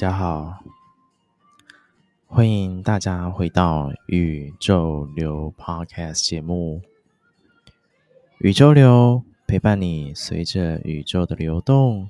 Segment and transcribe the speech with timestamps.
[0.00, 0.64] 大家好，
[2.26, 6.80] 欢迎大家回到宇宙流 Podcast 节目。
[8.38, 12.08] 宇宙流陪伴你，随着宇宙的流动，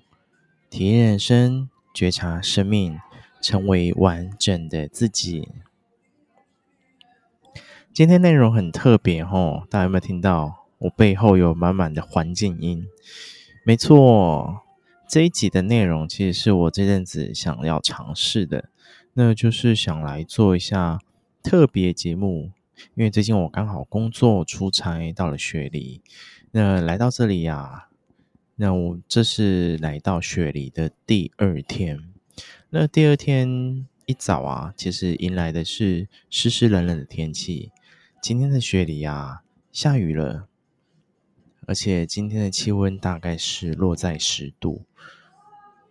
[0.71, 2.97] 体验人生，觉察生命，
[3.43, 5.49] 成为完整的自己。
[7.93, 10.65] 今天内容很特别哦，大家有没有听到？
[10.79, 12.87] 我背后有满满的环境音。
[13.65, 14.61] 没错。
[15.11, 18.71] 这一集的内容其实是我这阵子想要尝试的，
[19.15, 21.01] 那就是想来做一下
[21.43, 22.53] 特别节目，
[22.95, 26.01] 因为最近我刚好工作出差到了雪梨，
[26.53, 27.89] 那来到这里呀，
[28.55, 31.99] 那我这是来到雪梨的第二天，
[32.69, 37.73] 那第二天一早啊，其实迎来的是湿湿冷冷的天气，
[38.23, 40.47] 今天的雪梨啊下雨了。
[41.71, 44.83] 而且今天的气温大概是落在十度，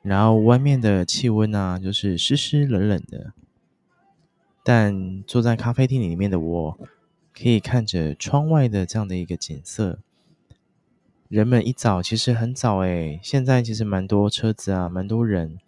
[0.01, 3.31] 然后外面的气温啊，就是湿湿冷冷的。
[4.61, 6.79] 但坐在咖啡厅里面的我，
[7.33, 9.99] 可以看着窗外的这样的一个景色。
[11.29, 15.59] 人们一早其实很早诶，现在其实蛮多车子啊，蛮多人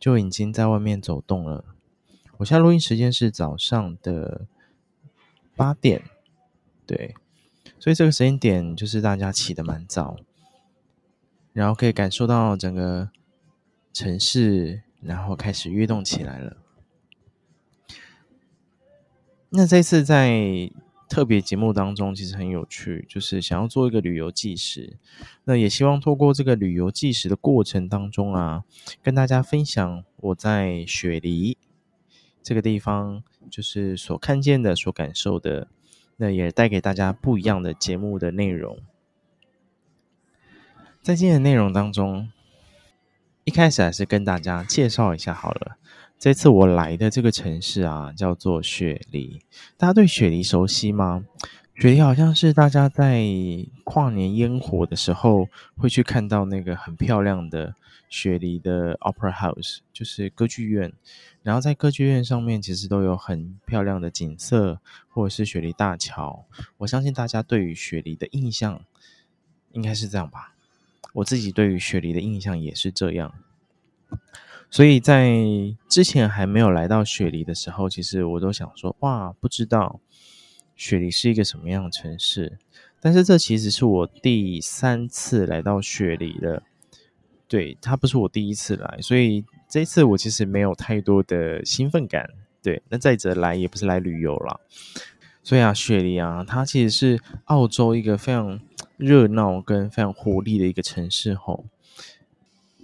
[0.00, 1.64] 就已经在外面走动了。
[2.38, 4.44] 我现在录音时间是早上的
[5.54, 6.02] 八点，
[6.84, 7.14] 对。
[7.82, 10.16] 所以这个时间点就是大家起的蛮早，
[11.52, 13.10] 然后可以感受到整个
[13.92, 16.58] 城市，然后开始跃动起来了。
[19.48, 20.70] 那这次在
[21.08, 24.96] 特别节目当中，其实很有趣，就是想要做一个旅游纪实。
[25.42, 28.62] 那也希望透过这个旅游纪实的过程当中啊，
[29.02, 31.58] 跟大家分享我在雪梨
[32.44, 35.66] 这个地方，就是所看见的、所感受的。
[36.16, 38.78] 那也带给大家不一样的节目的内容。
[41.02, 42.30] 在今天的内容当中，
[43.44, 45.76] 一开始还是跟大家介绍一下好了。
[46.18, 49.40] 这次我来的这个城市啊，叫做雪梨。
[49.76, 51.24] 大家对雪梨熟悉吗？
[51.74, 53.24] 雪梨好像是大家在
[53.82, 57.74] 跨年烟火的时候会去看到那个很漂亮的
[58.08, 60.92] 雪梨的 Opera House，就是歌剧院。
[61.42, 64.78] 然后在歌剧院上面其实都有很漂亮的景色，
[65.08, 66.44] 或者是雪梨大桥。
[66.76, 68.84] 我相信大家对于雪梨的印象
[69.72, 70.54] 应该是这样吧。
[71.14, 73.34] 我自己对于雪梨的印象也是这样。
[74.70, 75.34] 所以在
[75.88, 79.98] 之前还没有来到雪梨的时候，其实我都想说，哇，不知道。
[80.82, 82.58] 雪梨是一个什么样的城市？
[83.00, 86.64] 但是这其实是我第三次来到雪梨了。
[87.46, 92.28] 对，它不是我第一次来，所以这次我其实没有太多的兴奋感。
[92.60, 94.60] 对，那再者来也不是来旅游了。
[95.44, 98.58] 所以啊，雪梨啊，它其实是澳洲一个非常
[98.96, 101.64] 热闹跟非常活力的一个城市吼，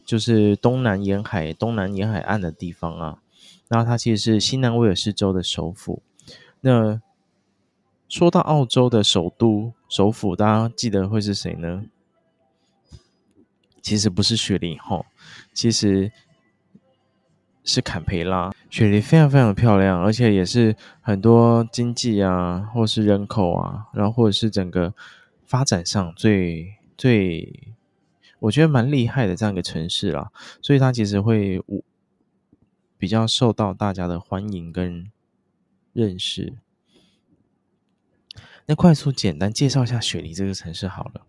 [0.04, 3.18] 就是东南沿海、东南沿海岸的地方啊。
[3.66, 6.00] 然后它其实是新南威尔士州的首府。
[6.60, 7.00] 那
[8.08, 11.84] 说到澳洲的首都、首府，大家记得会是谁呢？
[13.82, 15.04] 其实不是雪梨哈，
[15.52, 16.10] 其实
[17.64, 18.50] 是坎培拉。
[18.70, 24.94] 雪梨非常非常漂亮，而且也是很多经济啊，或是人口啊，然后或者是整个
[25.44, 27.74] 发展上最最，
[28.40, 30.30] 我觉得蛮厉害的这样一个城市啦。
[30.62, 31.62] 所以它其实会
[32.96, 35.10] 比较受到大家的欢迎跟
[35.92, 36.54] 认识。
[38.70, 41.22] 那快速简单介绍一下雪梨这个城市好了。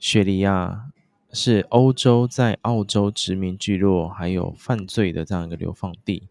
[0.00, 0.86] 雪梨啊，
[1.32, 6.24] 是欧洲在澳洲殖民聚落还有犯罪的这样一个流放地。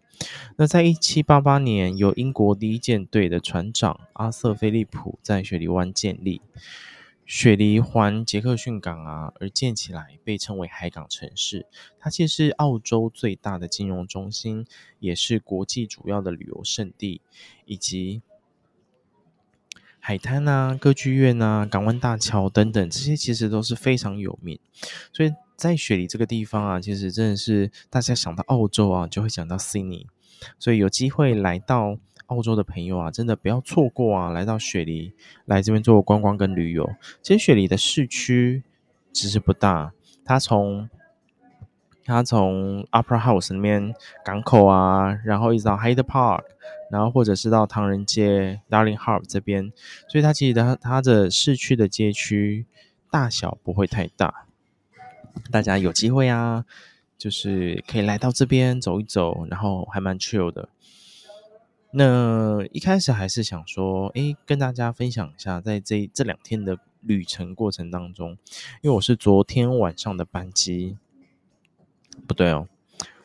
[0.57, 6.41] 那在一七八八年，由英国第一舰队的船长阿瑟·菲利普在雪梨湾建立。
[7.25, 11.65] 雪梨环杰克逊港啊而建起来，被称为海港城市。
[11.97, 14.65] 它其实是澳洲最大的金融中心，
[14.99, 17.21] 也是国际主要的旅游胜地，
[17.63, 18.21] 以及。
[20.03, 24.59] 海滩啊，歌剧院啊，港湾大桥等等，这些其实都是非常有名。
[25.13, 30.07] 所以在雪梨这个地方啊，其实真的是大家想到澳洲啊，就会想到悉尼。
[30.57, 35.13] 所以有机会来到澳洲的朋友啊，真的不要错过啊，来到雪梨
[35.45, 36.89] 来这边做观光跟旅游。
[37.21, 38.63] 其实雪梨的市区
[39.13, 39.93] 其实不大，
[40.25, 40.89] 它从
[42.05, 43.93] 他从 Opera House 那边
[44.25, 46.43] 港口啊，然后一直到 Hyde Park。
[46.91, 49.71] 然后或者是到唐人街、Darling Harbour 这边，
[50.09, 52.65] 所以它其实它它的市区的街区
[53.09, 54.45] 大小不会太大。
[55.49, 56.65] 大家有机会啊，
[57.17, 60.67] 就是可以来到这边走一走，然后还蛮 chill 的。
[61.91, 68.31] 那一开始还是想说，诶，跟大家分享一下，在这这两天的旅程过程当中，
[68.81, 70.97] 因为我是昨天晚上的班机，
[72.27, 72.67] 不对哦。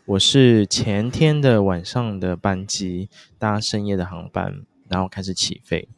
[0.07, 3.09] 我是前天的晚上的班机，
[3.39, 5.89] 搭深夜的航班，然后开始起飞。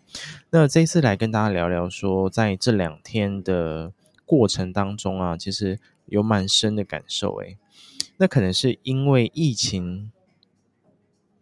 [0.51, 3.93] 那这一次来跟大家聊聊说，在这两天的
[4.25, 7.59] 过程当中啊，其实有蛮深的感受诶。
[8.17, 10.11] 那可能是因为疫情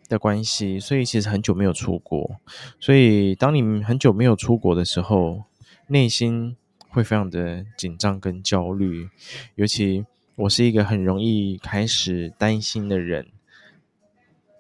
[0.09, 2.41] 的关系，所以其实很久没有出国。
[2.81, 5.45] 所以当你很久没有出国的时候，
[5.87, 6.57] 内心
[6.89, 9.09] 会非常的紧张跟焦虑。
[9.55, 10.05] 尤其
[10.37, 13.27] 我是一个很容易开始担心的人，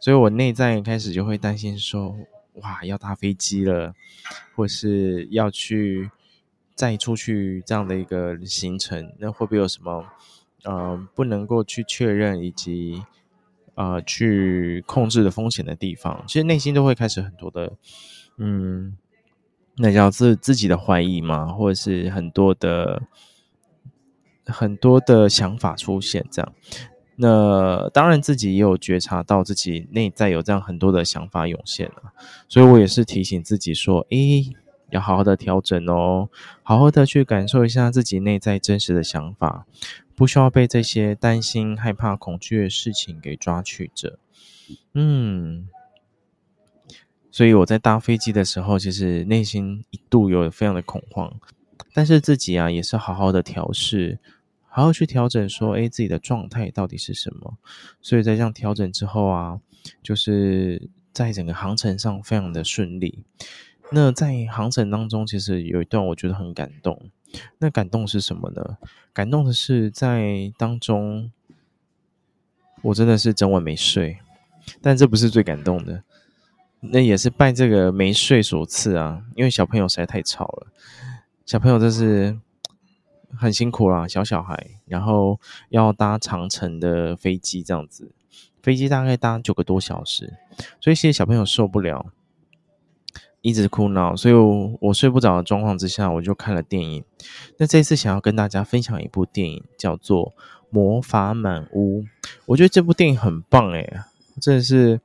[0.00, 2.17] 所以我内在开始就会担心说：
[2.55, 3.94] 哇，要搭飞机了，
[4.55, 6.11] 或是要去
[6.75, 10.05] 再出去这样的一个行程，那会不会有什么
[10.64, 13.02] 呃不能够去确认以及
[13.75, 16.25] 呃去控制的风险的地方？
[16.26, 17.75] 其实内心都会开始很多的
[18.38, 18.96] 嗯，
[19.76, 23.02] 那叫自自己的怀疑嘛，或者是很多的
[24.46, 26.52] 很多的想法出现这样。
[27.19, 32.12] 那当然，自己也有觉察到自己内在有这样很多的想法涌现了，
[32.46, 34.52] 所以我也是提醒自己说：“诶，
[34.90, 36.28] 要好好的调整哦，
[36.62, 39.66] 好好的去感受一下自己内在真实的想法，
[40.14, 44.19] 不需要被这些担心、害怕、恐惧的事情给抓取着。”
[44.93, 45.70] 嗯，
[47.31, 51.32] 所以我在搭飞机的时候，其实内心一度有非常的恐慌，
[51.94, 54.19] 但是自己啊，也是好好的调试。
[54.76, 57.56] 好好去调整，说，诶，自己的状态到底是什么？
[58.02, 59.58] 所以在这样调整之后啊，
[60.02, 63.25] 就是在整个航程上非常的顺利。
[63.90, 67.08] 那在航程当中，其实有一段我觉得很感动。
[67.56, 68.76] 那感动是什么呢？
[69.14, 71.32] 感动的是在当中，
[72.82, 74.19] 我真的是整晚没睡。
[74.82, 76.02] 但这不是最感动的，
[76.81, 80.67] 那也是拜这个没睡所赐啊，因为小朋友实在太吵了。
[81.46, 82.38] 小朋友这是。
[83.34, 85.40] 很辛苦啦，小小孩，然后
[85.70, 88.12] 要搭长城的飞机，这样子，
[88.62, 90.34] 飞机大概搭九个多小时，
[90.81, 92.06] 所以其实小朋友受不了，
[93.40, 97.05] 一直哭闹，所以我，我睡不着的状况之下，我就看了电影。
[97.58, 100.31] 那这次想要跟大家分享一部电影，叫做
[100.70, 102.02] 《魔法满屋》，
[102.46, 104.00] 我觉得这部电影很棒诶，
[104.40, 105.00] 真的是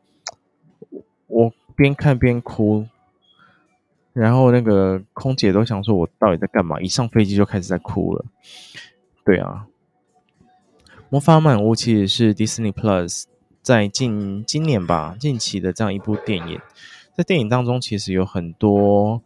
[1.28, 2.88] 我边看边哭。
[4.14, 6.82] 然后那个空姐都想说，我到底在干嘛？
[6.82, 8.26] 一上飞机就开始在哭了。
[9.24, 9.68] 对啊，
[11.10, 13.24] 《魔法满屋》其实是 Disney Plus
[13.62, 16.60] 在近今年吧，近期的这样一部电影。
[17.16, 19.22] 在电影当中，其实有很多，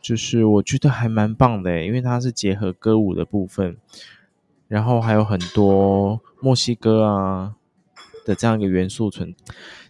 [0.00, 3.76] 就是我觉得还蛮棒的，因为它是结合歌舞的部分，
[4.68, 7.56] 然后还有很多墨西哥啊
[8.24, 9.34] 的这样一个元素存。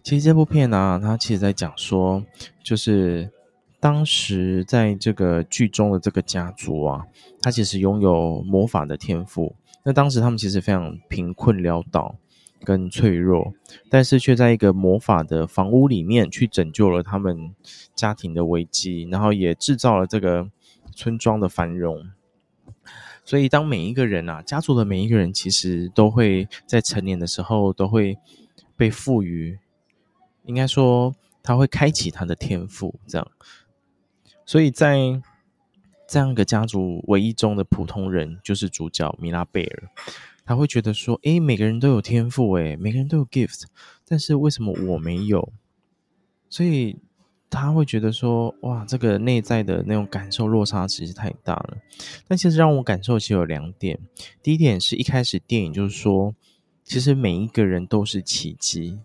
[0.02, 2.24] 其实这部片呢、它其实在讲说，
[2.64, 3.30] 就是。
[3.80, 7.06] 当时在这个剧中的这个家族啊，
[7.40, 9.56] 他其实拥有魔法的天赋。
[9.82, 12.14] 那当时他们其实非常贫困潦倒
[12.62, 13.54] 跟脆弱，
[13.88, 17.54] 但是却在一个魔法的房屋里面去拯救了他们
[17.94, 20.50] 家庭的危机，然后也制造了这个
[20.94, 22.10] 村庄的繁荣。
[23.24, 28.18] 所以，当每一个人啊，家族的每一个人，其实都会在成年的时候都会
[28.76, 29.58] 被赋予，
[30.44, 33.30] 应该说他会开启他的天赋，这样。
[34.50, 35.22] 所以在
[36.08, 39.88] 这样一个家族唯一中的普通人，就是主角米拉贝尔，
[40.44, 43.66] 他会觉得说：“诶，每个人都有天赋，诶，每个人都有 gift，
[44.08, 45.52] 但是为什么我没有？”
[46.50, 46.98] 所以
[47.48, 51.76] 他会觉得说：“哇，这个内在的那种感受落差其实太大了。”
[52.26, 54.00] 但其实让我感受其实有两点，
[54.42, 56.34] 第一点是一开始电影就是说，
[56.82, 58.98] 其实每一个人都是奇迹。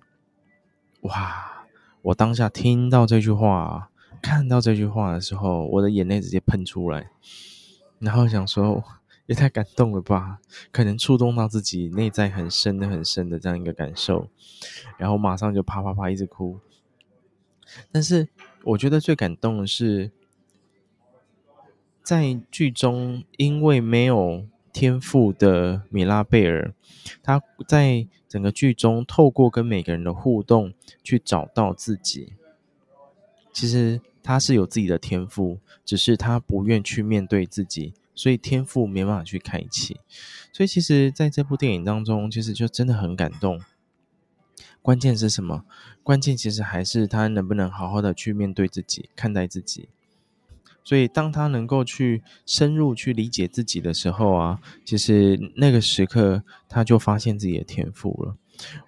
[1.01, 1.67] 哇，
[2.01, 3.91] 我当下听到这句话。
[4.25, 7.11] 看到这句话的时候，我的眼泪直接喷出来，
[7.99, 8.83] 然后想说
[9.27, 10.39] 也太感动了吧，
[10.71, 14.27] 可能触动到自己内在很深的、很深的这样一个感受，
[14.97, 16.59] 然后马上就啪啪啪一直哭。
[17.91, 18.27] 但是
[18.63, 20.09] 我觉得最感动的是，
[22.01, 26.73] 在剧中因为没有天赋的米拉贝尔，
[27.21, 32.33] 他在整个剧中透过跟每个人的互动去找到自己，
[33.53, 34.01] 其实。
[34.25, 39.99] 他是有自己的天赋，只是他不愿去面对自己，所以天赋没办法去开启。
[40.51, 43.61] 所以其实在这部电影当中，其实就真的很感动。
[44.81, 45.63] 关键是什么？
[46.01, 49.89] 关键其实还是他能不能好好的去面对自己，看待自己。
[50.83, 58.35] 所以当他能够去深入去理解自己的时候啊，其实那个时刻他就发现自己的天赋了。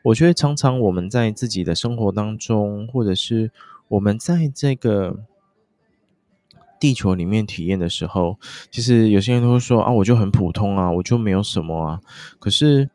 [0.01, 3.51] 我觉得常常我们在自己的生活当中，或者是
[3.89, 5.20] 我们在这个
[6.79, 8.38] 地球里面体验的时候，
[8.70, 12.01] 其实有些人都会说啊，我就很普通啊，我就没有什么啊。
[12.39, 12.89] 可是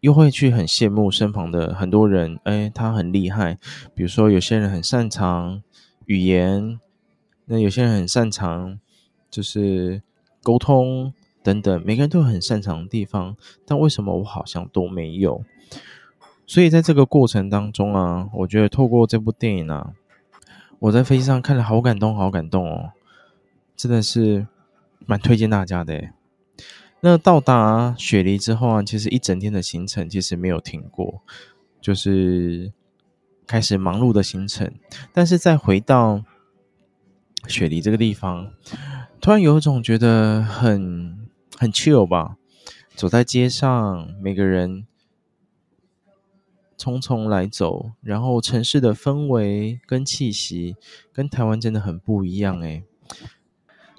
[0.00, 3.58] 又会去很羡慕身旁的很多人，哎，他很厉害。
[3.94, 5.62] 比如说，有些人很擅长
[6.06, 6.80] 语言，
[7.44, 8.80] 那有些人很擅长
[9.30, 10.02] 就是
[10.42, 13.36] 沟通等等，每个人都有很擅长的地方。
[13.66, 15.44] 但为什么我好像都没有？
[16.46, 19.92] 所以在这个过程当中啊，我觉得透过这部电影啊，
[20.80, 22.90] 我在飞机上看了好感动，好感动哦，
[23.76, 24.46] 真的是
[25.06, 26.10] 蛮推荐大家的。
[27.02, 31.22] 那到达雪梨之后啊，其实一整天的行程其实没有停过，
[31.80, 32.72] 就是
[33.46, 34.72] 开始忙碌的行程。
[35.12, 36.24] 但是再回到
[37.46, 38.52] 雪梨这个地方，
[39.20, 42.36] 突然有一种觉得很很 chill 吧。
[42.94, 44.86] 走在街上，每个人
[46.80, 50.76] 匆匆来走，然后城市的氛围跟气息
[51.12, 52.84] 跟台湾真的很不一样诶。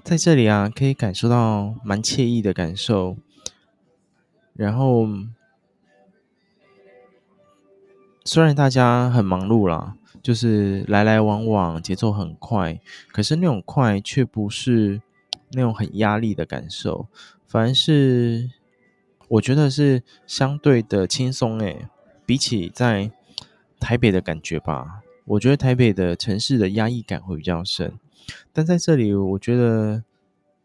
[0.02, 3.16] 在这里啊，可以感受到蛮惬意的感受。
[4.54, 5.06] 然后，
[8.24, 12.80] 虽然大家很忙碌啦，就是来来往往，节奏很快，
[13.12, 15.00] 可是那种快却不是
[15.52, 17.06] 那种很压力的感受，
[17.46, 18.50] 反而是
[19.28, 21.86] 我觉得是相对的轻松诶。
[22.24, 23.10] 比起在
[23.80, 27.98] 台北的感觉吧，我觉得台北的城市的压抑感会比较深。
[28.52, 30.04] 但在这里，我觉得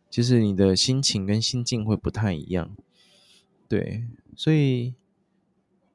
[0.10, 2.76] 其实你的心情跟心境会不太一样，
[3.68, 4.04] 对，
[4.36, 4.94] 所以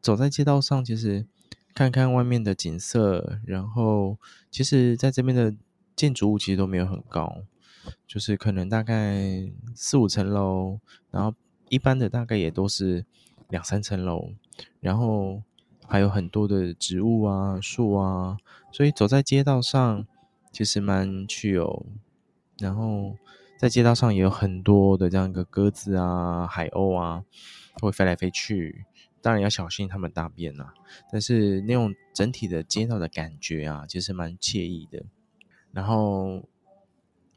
[0.01, 1.25] 走在街道上，其实
[1.73, 4.19] 看看外面的景色，然后
[4.51, 5.55] 其实在这边的
[5.95, 7.43] 建筑物其实都没有很高，
[8.07, 10.81] 就是可能大概四五层楼，
[11.13, 11.33] 然后
[11.69, 13.05] 一般的大概也都是
[13.49, 14.33] 两三层楼，
[14.81, 15.43] 然后
[15.93, 18.39] 还有很多的植物啊、树啊，
[18.73, 20.07] 所以走在街道上。
[20.51, 21.87] 其实蛮趣哦，
[22.59, 23.17] 然后
[23.59, 27.25] 在街道上也有很多的这样一个鸽子啊、海鸥啊，
[27.81, 28.85] 会飞来飞去。
[29.23, 30.75] 当然要小心它们大便、啊。
[31.11, 35.03] 但是那种整体的街道的感觉啊，其实蛮惬意的。
[35.73, 36.43] 然后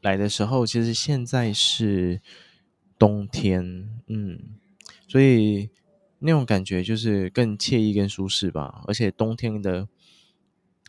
[0.02, 2.20] 来的时候，其实现在是
[2.98, 4.38] 冬天，嗯，
[5.08, 5.70] 所以
[6.18, 8.82] 那种感觉就是更惬意、更舒适吧。
[8.86, 9.88] 而且冬天的。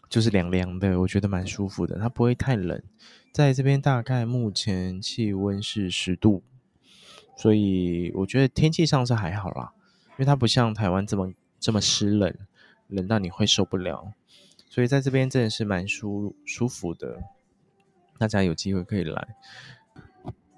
[0.10, 2.82] 就是凉凉的，我觉得蛮舒服的，它不会太冷。
[3.34, 6.44] 在这边大概目前气温是十度，
[7.36, 9.74] 所以我觉得天气上是还好啦，
[10.12, 12.34] 因为它不像台湾这么这么湿冷，
[12.88, 14.14] 冷到你会受不了。
[14.70, 17.24] 所以在这边真的是蛮舒舒服的，
[18.18, 19.36] 大家有机会可以来。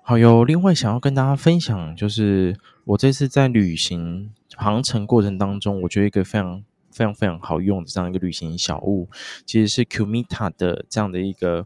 [0.03, 2.55] 好，有另外想要跟大家分享，就是
[2.89, 6.63] 我这次在旅行航程过程当中，我觉得一个非常。
[6.91, 9.07] 非常非常好用的这样一个旅行小物，
[9.45, 11.65] 其实是 Qmita 的这样的一个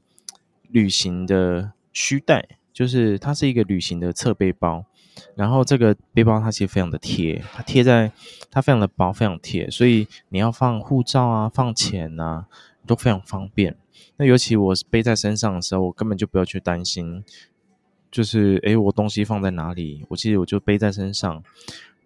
[0.70, 4.86] 旅行的虚带，就是它是一个旅行的侧背包。
[5.34, 8.12] 然后这个背包它其实非常的贴，它贴在
[8.52, 12.46] 它非常的薄，非常贴，所以你要放护照啊、放钱啊
[12.86, 13.76] 都非常方便。
[14.18, 17.24] 那尤其我背在身上的时候，我根本就不要去担心，
[18.14, 20.06] 就是诶，我东西放在哪里？
[20.08, 21.44] 我其实我就背在身上。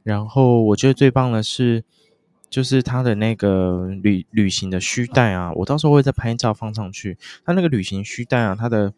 [0.03, 1.83] 然后我觉得最棒的是。
[2.49, 7.17] 就是它的那个旅旅行的虚带啊，我到时候会再拍照放上去。
[7.43, 8.93] 它那个旅行虚带啊，它的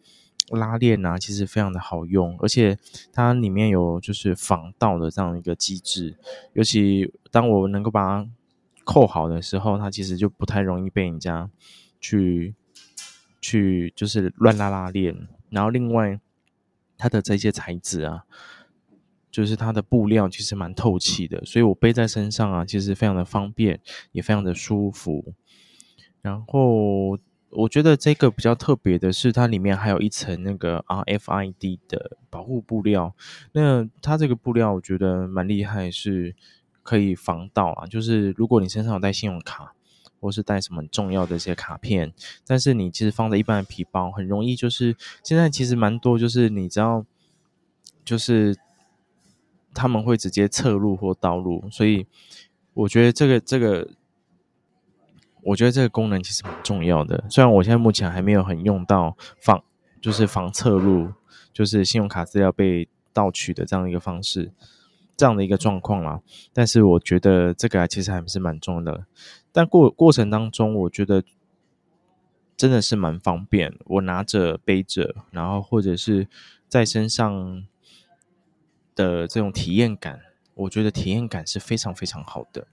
[0.50, 2.78] 拉链啊，其实非常的好用，而且
[3.12, 6.14] 它里面有就是防盗的这样一个机制。
[6.52, 8.30] 尤其当我能够把它
[8.84, 11.50] 扣好的时候，它其实就不太容易被人家
[12.00, 12.54] 去
[13.40, 15.26] 去就是乱拉拉链。
[15.48, 16.20] 然后另外
[17.00, 18.24] 它的这些材质啊。
[19.32, 23.78] 就是它的布料其实蛮透气的，所以我背在身上啊，其实非常的方便，
[24.10, 25.34] 也非常的舒服。
[26.20, 27.16] 然后
[27.50, 33.14] 我觉得这个比较特别的是，它里面还有一层那个 RFID 的保护布料。
[33.52, 36.34] 那它这个布料我觉得蛮厉害，是
[36.82, 37.86] 可以防盗啊。
[37.86, 39.76] 就是如果你身上有带信用卡，
[40.20, 42.12] 或是带什么重要的一些卡片，
[42.46, 47.04] 但是你其实放在一般的皮包，很容易就是现在其实蛮多，就是你知道，
[48.04, 48.56] 就是。
[49.72, 52.04] 他们会直接侧录或盗入，所以
[52.74, 53.88] 我觉得这个这个，
[55.44, 57.24] 我觉得这个功能其实蛮重要的。
[57.30, 59.62] 虽然我现在目前还没有很用到防，
[60.00, 61.12] 就是防侧录，
[61.52, 64.50] 就是信用卡资料被盗取的这样一个方式，
[65.20, 66.20] 这样的一个状况啦。
[66.52, 69.04] 但是我觉得这个其实还是蛮重要的。
[69.52, 71.22] 但过过程当中，我觉得
[72.56, 73.74] 真的是蛮方便。
[73.86, 76.26] 我拿着背着，然后或者是
[76.68, 77.66] 在身上。
[78.96, 80.20] 的这种体验感，
[80.52, 82.66] 我觉得体验感是非常非常好的，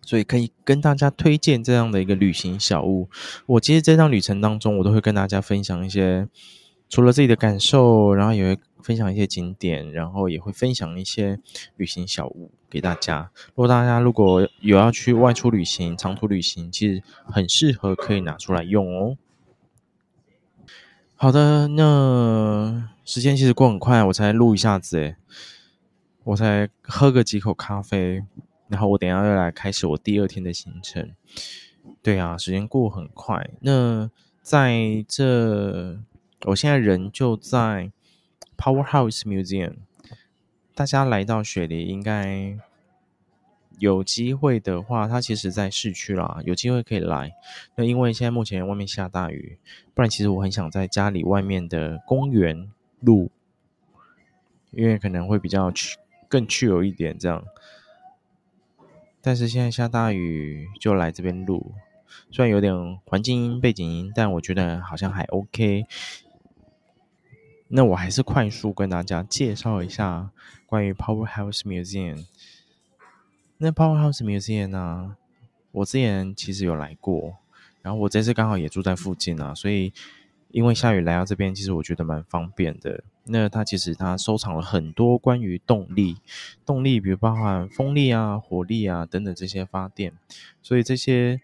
[0.00, 3.08] 所以可以跟大家推荐这样的一个旅行小物。
[3.46, 6.26] 我其实这趟旅程当中，我都会跟大家分享一些
[6.88, 11.40] 除了自己的感受，然后也会分享一些景点，然后也会分享一些
[11.76, 13.30] 旅行小物给大家。
[13.48, 19.16] 如果大家如果有要去外出旅行、长途旅行，其实很适合可以拿出来用哦。
[21.16, 25.16] 好的，那时间其实过很快，我才录一下子诶，
[26.24, 28.22] 我才喝个几口咖啡，
[28.68, 31.12] 然后我等下又来开始我第二天的行程。
[32.02, 33.50] 对啊，时间过很快。
[33.60, 34.10] 那
[34.42, 35.98] 在这，
[36.46, 37.90] 我现在人就在
[38.56, 39.76] Powerhouse Museum。
[40.74, 42.58] 大家来到雪梨，应该
[43.78, 47.32] 有机会的话，它其实在市区啦，有机会可以来。
[47.76, 49.58] 那因为现在目前外面下大雨，
[49.94, 52.70] 不然其实我很想在家里外面的公园
[53.00, 53.30] 录，
[54.72, 55.96] 因为可能会比较去
[56.28, 57.44] 更去有一点这样。
[59.20, 61.72] 但是现在下大雨，就来这边录。
[62.30, 65.86] 虽然有点环境音、背景音，但我觉得好像还 OK。
[67.76, 70.30] 那我还是快速跟大家介绍一下
[70.64, 72.24] 关于 Powerhouse Museum。
[73.58, 75.16] 那 Powerhouse Museum 呢，
[75.72, 77.38] 我之前其实有来过，
[77.82, 79.92] 然后我这次刚好也住在附近啊，所以
[80.52, 83.02] 因为下雨来到这边，其实我觉得蛮方便的。
[83.24, 86.18] 那它其实它收藏了很多关于动力，
[86.64, 90.12] 动力比如包含风力啊、火力啊等等这些发电，
[90.62, 91.40] 所以这些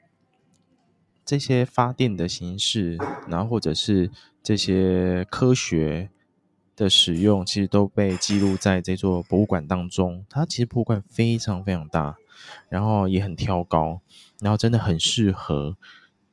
[1.25, 2.97] 这些发电的形式，
[3.27, 4.13] 然后或者是
[4.45, 6.09] 这些科学
[6.77, 10.25] 的使用，其实都被记录在这座博物馆当中。
[10.29, 12.17] 它其实博物馆非常非常大，
[12.69, 14.01] 然后也很挑高，
[14.41, 15.77] 然后真的很适合。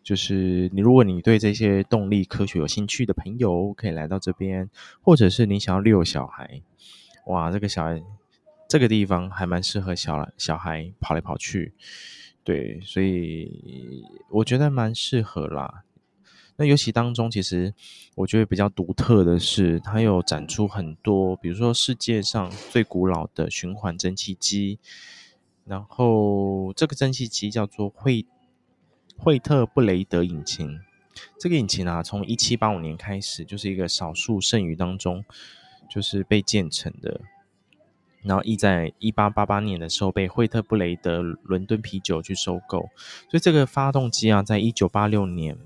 [0.04, 4.70] 就是你，如果你对这些动力科学有兴趣的朋友，可以来到这边，
[5.02, 6.62] 或者是你想要遛小孩，
[7.26, 8.02] 哇，这个小孩
[8.70, 11.74] 这个地方还蛮适合小小孩跑来跑去，
[12.46, 15.84] 对，所以我觉得蛮适合啦。
[16.58, 17.74] 那尤其当中，其实
[18.16, 24.80] 我觉得比较独特的是，它有展出很多，比如说世界上最古老的循环蒸汽机，
[25.64, 28.26] 然后这个蒸汽机叫做惠。
[29.20, 30.80] 惠特布雷德引擎，
[31.40, 35.26] 这个引擎啊，从一七八五年开始，就是一个少数剩余当中，
[35.90, 37.22] 就是被建成的。
[38.22, 42.82] 然后，亦在一八八八年的时候被惠特布雷德伦敦啤酒去收购。
[43.28, 45.58] 所以，这个发动机啊，在一九八六年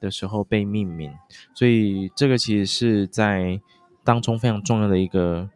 [0.00, 1.12] 的时候被命名。
[1.54, 3.60] 所以，这个其实是在
[4.02, 5.50] 当中非常重要的一个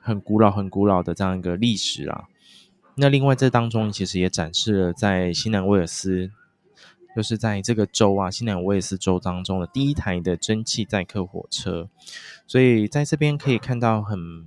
[0.00, 2.24] 很古老、很古老的这样一个历史啊。
[2.96, 6.30] 那另外，这当中其实也展示了在新南威尔斯。
[7.14, 11.90] 就是在这个州啊，新南威尔斯州当中的第一台的蒸汽载客火车，
[12.46, 14.46] 所以在这边可以看到很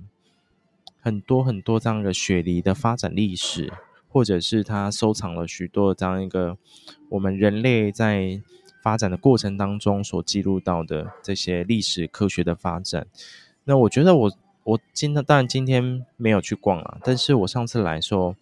[0.98, 3.72] 很多很多这样的雪梨的发展历史，
[4.08, 6.58] 或者是他收藏了许多这样一个
[7.10, 8.42] 我们人类在
[8.86, 13.08] 发展的过程当中所记录到的这些历史科学的发展。
[13.64, 18.36] 那我觉得我我今天当然今天没有去逛啊，但是我上次来说。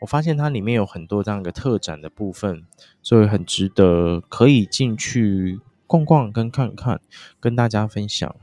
[0.00, 2.64] 我发现它里面有很多这样一个特展的部分，
[3.02, 7.02] 所以很值得可以进去逛逛跟看看，
[7.38, 8.34] 跟大家分享。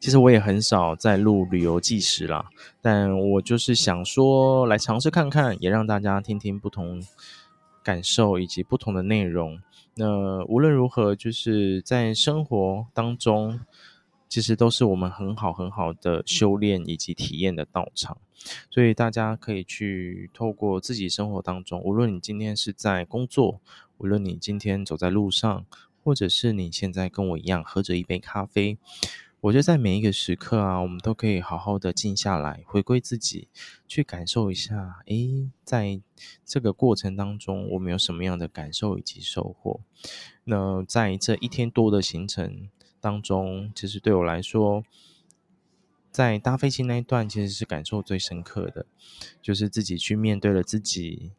[0.00, 2.46] 其实我也很少在录旅游纪实啦，
[2.80, 7.00] 但我就是想说来尝试看看，也让大家听听不同
[7.82, 9.60] 感受以及不同的内容。
[9.94, 13.60] 那无论如何，就是在生活当中。
[14.28, 18.16] 其实都是我们很好很好的修炼以及体验的道场，
[18.70, 23.60] 所以大家可以去透过自己生活当中，无论你今天是在工作，
[23.98, 25.66] 无论你今天走在路上，
[26.02, 28.78] 或者是你现在跟我一样喝着一杯咖啡，
[29.42, 33.48] 我觉得在每一个时刻啊，我们都可以好好的静下来，回归自己，
[33.88, 36.00] 去感受一下，诶，在
[36.44, 39.80] 这个过程当中，我们有什么样的感受以及收获？
[40.44, 42.68] 那在这一天多的行程。
[43.00, 44.84] 当中，其实对我来说，
[46.12, 48.86] 在搭飞机那一段，其实是感受最深刻的，
[49.42, 51.32] 就是自己去面对了自己，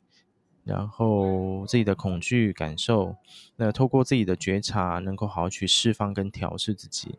[0.66, 3.16] 然后自己的恐惧感受，
[3.56, 7.16] 那透过自己的觉察，能够好好去释放跟调试自己。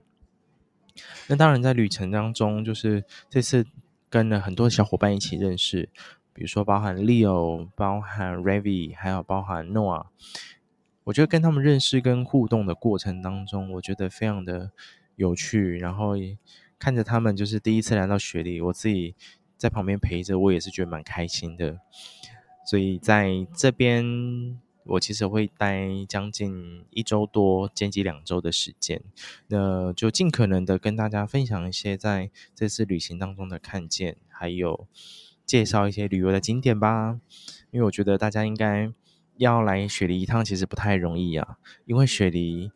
[1.28, 3.66] 那当然，在旅程当中，就是这次
[4.08, 5.88] 跟了很多小伙伴一起认识，
[6.32, 10.06] 比如说包含 Leo，包含 Ravi，还有包含 Noah。
[11.04, 14.70] 我觉得跟他们认识跟互动的过程当中，我觉得非常的
[15.16, 15.76] 有趣。
[15.78, 16.14] 然后
[16.78, 19.14] 看着他们，就是第一次来到雪梨，我自己
[19.56, 21.78] 在旁边陪着，我也是觉得蛮开心的。
[22.66, 29.02] 所以在这边，我其实会待将近一周多，兼及两周的时间。
[29.48, 34.86] 那就尽可能的跟大家分享一些在这次旅行当中的看见，还有
[35.44, 37.20] 介绍一些旅游的景点吧。
[37.70, 38.92] 因为我觉得大家应该。
[39.38, 42.70] 要来雪梨一趟其实不太容易啊，因为雪梨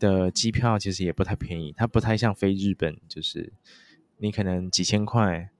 [0.00, 3.52] 的机票其实也不太便宜，它不太像飞日本，就是
[4.16, 5.50] 你可能几千块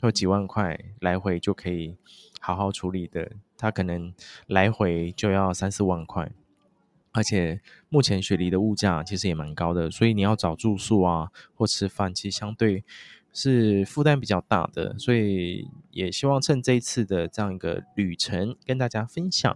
[0.00, 1.96] 或几万块来回就可以
[2.40, 3.30] 好好处理的，
[3.62, 4.12] 它可能
[4.48, 6.28] 来回就要三四万块。
[7.12, 12.82] 而且目前雪梨的物价其实也蛮高的，所以你要找住宿啊或吃饭，其实相对
[13.32, 14.98] 是负担比较大的。
[14.98, 19.54] 所以也希望趁这一次的这样一个旅程跟大家分享。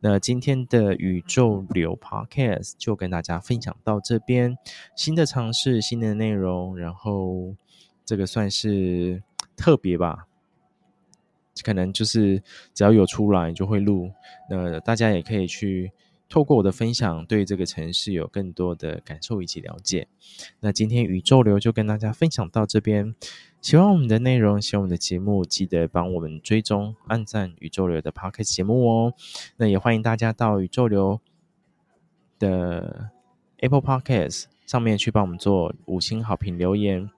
[0.00, 4.56] 那今天的宇宙流 Podcast 就跟大家分享到这边，
[4.94, 7.56] 新的尝试，新的内容，然后
[8.04, 9.22] 这个算是
[9.56, 10.26] 特别吧，
[11.62, 14.10] 可能就是只要有出来就会录，
[14.50, 15.92] 那大家也可以去。
[16.26, 20.08] 透过我的分享，对这个城市有更多的感受以及了解。
[20.58, 23.14] 那今天宇宙流就跟大家分享到这边。
[23.60, 29.14] 喜欢我们的内容，喜欢我们的节目，记得帮我们追踪、按赞宇宙流的 Podcast 节目哦。
[29.58, 31.20] 那也欢迎大家到宇宙流
[32.40, 33.10] 的
[33.58, 37.10] Apple Podcast 上面去帮我们做五星好评留言。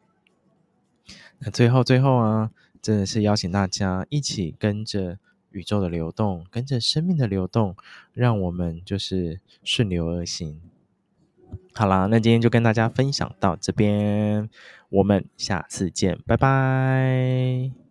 [1.38, 2.50] 那最后最后啊，
[2.86, 5.18] 真的是邀请大家一起跟着。
[5.52, 7.74] 宇宙的流动，跟着生命的流动，
[8.12, 10.60] 让我们就是顺流而行。
[11.72, 14.50] 好啦，那今天就跟大家分享到这边，
[14.90, 17.85] 我们下次见，拜拜。